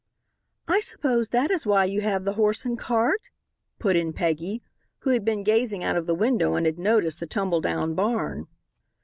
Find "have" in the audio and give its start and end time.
2.01-2.23